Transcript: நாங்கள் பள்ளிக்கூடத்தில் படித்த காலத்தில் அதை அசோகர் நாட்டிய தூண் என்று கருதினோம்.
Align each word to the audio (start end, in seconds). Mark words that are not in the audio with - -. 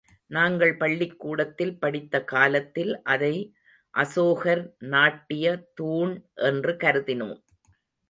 நாங்கள் 0.31 0.77
பள்ளிக்கூடத்தில் 0.77 1.73
படித்த 1.79 2.23
காலத்தில் 2.23 2.93
அதை 3.03 3.33
அசோகர் 3.93 4.65
நாட்டிய 4.89 5.55
தூண் 5.73 6.13
என்று 6.33 6.73
கருதினோம். 6.73 7.39